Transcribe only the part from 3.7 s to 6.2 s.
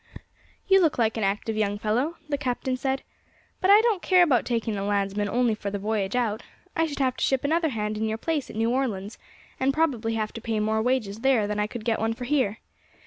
don't care about taking a landsman only for the voyage